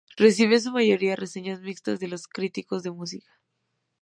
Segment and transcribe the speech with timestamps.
[0.17, 3.39] Recibió en su mayoría reseñas mixtas de los críticos de música.